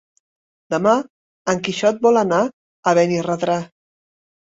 Demà 0.73 0.93
en 1.53 1.61
Quixot 1.67 1.99
vol 2.05 2.17
anar 2.21 2.39
a 2.45 2.95
Benirredrà. 3.01 3.59